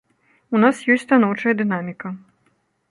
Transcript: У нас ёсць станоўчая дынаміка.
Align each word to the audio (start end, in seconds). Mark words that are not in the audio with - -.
У 0.59 0.61
нас 0.63 0.81
ёсць 0.95 1.05
станоўчая 1.07 1.55
дынаміка. 1.61 2.07